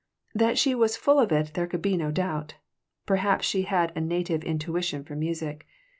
[0.33, 2.55] That she was full of it there could be no doubt.
[3.05, 5.67] Perhaps she had a native intuition for music.